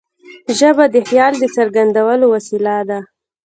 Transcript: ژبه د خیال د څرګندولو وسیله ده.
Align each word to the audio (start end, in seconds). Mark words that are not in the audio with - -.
ژبه 0.57 0.85
د 0.93 0.97
خیال 1.07 1.33
د 1.39 1.43
څرګندولو 1.55 2.25
وسیله 2.35 2.75
ده. 2.89 2.99